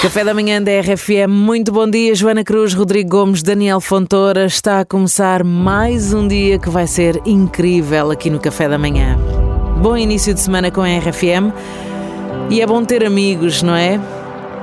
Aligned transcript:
Café 0.00 0.22
da 0.22 0.32
manhã 0.32 0.62
da 0.62 0.70
RFM, 0.80 1.28
muito 1.28 1.72
bom 1.72 1.90
dia, 1.90 2.14
Joana 2.14 2.44
Cruz, 2.44 2.72
Rodrigo 2.72 3.10
Gomes, 3.10 3.42
Daniel 3.42 3.80
Fontoura. 3.80 4.46
Está 4.46 4.78
a 4.78 4.84
começar 4.84 5.42
mais 5.42 6.14
um 6.14 6.28
dia 6.28 6.56
que 6.56 6.70
vai 6.70 6.86
ser 6.86 7.20
incrível 7.26 8.12
aqui 8.12 8.30
no 8.30 8.38
Café 8.38 8.68
da 8.68 8.78
Manhã. 8.78 9.18
Bom 9.82 9.96
início 9.96 10.32
de 10.32 10.38
semana 10.38 10.70
com 10.70 10.82
a 10.82 10.86
RFM 10.86 11.52
e 12.48 12.60
é 12.60 12.66
bom 12.66 12.84
ter 12.84 13.04
amigos, 13.04 13.60
não 13.60 13.74
é? 13.74 13.98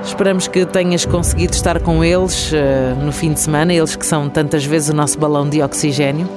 Esperamos 0.06 0.48
que 0.48 0.66
tenhas 0.66 1.06
conseguido 1.06 1.54
estar 1.54 1.82
com 1.82 2.02
eles 2.02 2.54
uh, 2.54 3.04
no 3.04 3.12
fim 3.12 3.34
de 3.34 3.42
semana, 3.42 3.74
eles 3.74 3.94
que 3.94 4.06
são 4.06 4.30
tantas 4.30 4.64
vezes 4.64 4.88
o 4.88 4.96
nosso 4.96 5.20
balão 5.20 5.50
de 5.50 5.62
oxigênio. 5.62 6.30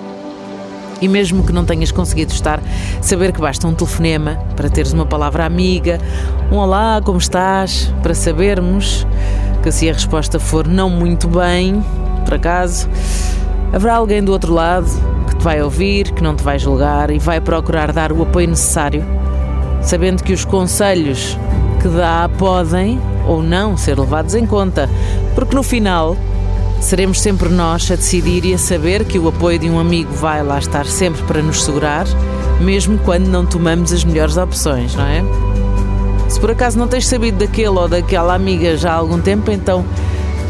E 1.01 1.09
mesmo 1.09 1.45
que 1.45 1.53
não 1.53 1.65
tenhas 1.65 1.93
conseguido 1.93 2.33
estar, 2.33 2.61
saber 3.01 3.33
que 3.33 3.41
basta 3.41 3.67
um 3.67 3.75
telefonema 3.75 4.37
para 4.57 4.69
teres 4.69 4.93
uma 4.93 5.07
palavra 5.07 5.45
amiga, 5.45 6.01
um 6.51 6.57
olá, 6.57 7.01
como 7.05 7.19
estás, 7.19 7.93
para 8.03 8.15
sabermos 8.15 9.07
que 9.62 9.71
se 9.71 9.89
a 9.89 9.93
resposta 9.93 10.41
for 10.41 10.66
não 10.66 10.91
muito 10.91 11.29
bem, 11.29 11.83
por 12.24 12.34
acaso, 12.34 12.88
haverá 13.73 13.95
alguém 13.95 14.23
do 14.23 14.33
outro 14.33 14.52
lado 14.52 14.88
que 15.29 15.37
te 15.37 15.45
vai 15.45 15.62
ouvir, 15.62 16.11
que 16.12 16.23
não 16.23 16.34
te 16.34 16.43
vai 16.43 16.59
julgar 16.59 17.10
e 17.10 17.19
vai 17.19 17.41
procurar 17.41 17.93
dar 17.93 18.12
o 18.12 18.23
apoio 18.23 18.49
necessário, 18.49 19.05
sabendo 19.83 20.23
que 20.23 20.33
os 20.33 20.45
conselhos 20.45 21.38
que 21.80 21.88
dá 21.88 22.29
podem 22.38 23.01
ou 23.27 23.43
não 23.43 23.77
ser 23.77 23.99
levados 23.99 24.35
em 24.35 24.46
conta, 24.46 24.88
porque 25.35 25.55
no 25.55 25.62
final 25.62 26.16
Seremos 26.80 27.20
sempre 27.20 27.48
nós 27.48 27.91
a 27.91 27.96
decidir 27.96 28.45
e 28.45 28.55
a 28.55 28.59
saber 28.59 29.05
que 29.05 29.18
o 29.18 29.28
apoio 29.28 29.59
de 29.59 29.68
um 29.68 29.78
amigo 29.78 30.12
vai 30.12 30.42
lá 30.42 30.59
estar 30.59 30.87
sempre 30.87 31.23
para 31.24 31.42
nos 31.42 31.64
segurar, 31.64 32.06
mesmo 32.60 32.98
quando 32.98 33.27
não 33.27 33.45
tomamos 33.45 33.92
as 33.92 34.04
melhores 34.04 34.37
opções, 34.37 34.95
não 34.95 35.04
é? 35.04 35.23
Se 36.28 36.38
por 36.38 36.51
acaso 36.51 36.78
não 36.78 36.87
tens 36.87 37.06
sabido 37.06 37.38
daquele 37.38 37.68
ou 37.68 37.88
daquela 37.88 38.34
amiga 38.34 38.77
já 38.77 38.92
há 38.92 38.95
algum 38.95 39.20
tempo, 39.20 39.51
então 39.51 39.84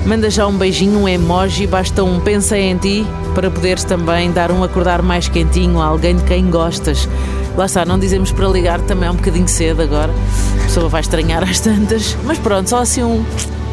manda 0.04 0.28
já 0.28 0.46
um 0.46 0.56
beijinho, 0.56 1.01
um 1.01 1.09
emoji, 1.09 1.66
basta 1.66 2.04
um 2.04 2.20
pensa 2.20 2.59
em 2.59 2.76
ti 2.76 3.07
para 3.35 3.51
poderes 3.51 3.85
também 3.85 4.30
dar 4.30 4.51
um 4.51 4.63
acordar 4.63 5.02
mais 5.02 5.29
quentinho 5.29 5.80
a 5.80 5.87
alguém 5.87 6.16
de 6.16 6.24
quem 6.24 6.51
gostas. 6.51 7.09
Lá 7.57 7.66
está, 7.66 7.85
não 7.85 7.98
dizemos 7.98 8.32
para 8.32 8.48
ligar 8.48 8.80
também 8.82 9.09
é 9.09 9.10
um 9.13 9.16
bocadinho 9.16 9.48
cedo 9.48 9.82
agora, 9.82 10.13
a 10.60 10.65
pessoa 10.65 10.88
vai 10.88 11.01
estranhar 11.01 11.42
às 11.42 11.59
tantas, 11.59 12.16
mas 12.24 12.38
pronto, 12.38 12.68
só 12.68 12.79
assim 12.79 13.02
um 13.02 13.24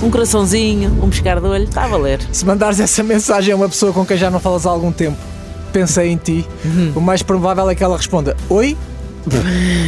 um 0.01 0.09
coraçãozinho, 0.09 0.91
um 1.01 1.09
pescar 1.09 1.39
de 1.39 1.47
olho, 1.47 1.63
está 1.63 1.83
a 1.83 1.87
valer. 1.87 2.19
Se 2.31 2.45
mandares 2.45 2.79
essa 2.79 3.03
mensagem 3.03 3.53
a 3.53 3.55
uma 3.55 3.69
pessoa 3.69 3.93
com 3.93 4.05
quem 4.05 4.17
já 4.17 4.29
não 4.29 4.39
falas 4.39 4.65
há 4.65 4.69
algum 4.69 4.91
tempo, 4.91 5.17
pensei 5.71 6.09
em 6.09 6.17
ti, 6.17 6.45
uhum. 6.63 6.93
o 6.95 7.01
mais 7.01 7.21
provável 7.21 7.69
é 7.69 7.75
que 7.75 7.83
ela 7.83 7.97
responda: 7.97 8.35
Oi? 8.49 8.77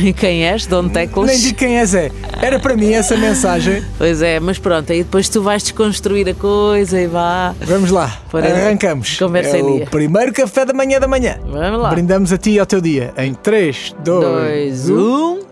E 0.04 0.14
quem 0.18 0.46
és? 0.48 0.66
Dom 0.66 0.90
Teclas? 0.90 1.28
Nem 1.30 1.40
digo 1.40 1.58
quem 1.58 1.78
és, 1.78 1.94
é. 1.94 2.12
Era 2.42 2.60
para 2.60 2.76
mim 2.76 2.92
essa 2.94 3.16
mensagem. 3.16 3.84
Pois 3.98 4.22
é, 4.22 4.40
mas 4.40 4.58
pronto, 4.58 4.92
aí 4.92 5.04
depois 5.04 5.30
tu 5.30 5.42
vais 5.42 5.62
desconstruir 5.62 6.28
a 6.28 6.34
coisa 6.34 7.00
e 7.00 7.08
vá. 7.08 7.54
Vamos 7.62 7.92
lá, 7.92 8.20
arrancamos. 8.34 9.18
Conversa 9.18 9.58
é 9.58 9.60
em 9.60 9.76
dia. 9.76 9.84
O 9.86 9.90
primeiro 9.90 10.34
café 10.34 10.66
da 10.66 10.74
manhã 10.74 11.00
da 11.00 11.08
manhã. 11.08 11.38
Vamos 11.46 11.82
lá. 11.82 11.90
Brindamos 11.90 12.32
a 12.32 12.38
ti 12.38 12.52
e 12.52 12.60
ao 12.60 12.66
teu 12.66 12.82
dia. 12.82 13.14
Em 13.18 13.34
3, 13.34 13.96
2, 14.04 14.90
1 14.90 15.47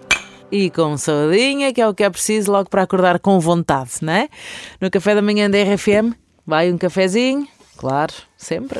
e 0.51 0.69
com 0.69 0.97
saudinha, 0.97 1.73
que 1.73 1.81
é 1.81 1.87
o 1.87 1.93
que 1.93 2.03
é 2.03 2.09
preciso 2.09 2.51
logo 2.51 2.69
para 2.69 2.83
acordar 2.83 3.19
com 3.19 3.39
vontade, 3.39 3.91
não 4.01 4.13
é? 4.13 4.29
No 4.79 4.89
café 4.89 5.15
da 5.15 5.21
manhã 5.21 5.49
da 5.49 5.57
RFM, 5.57 6.13
vai 6.45 6.71
um 6.71 6.77
cafezinho, 6.77 7.47
claro, 7.77 8.13
sempre. 8.37 8.79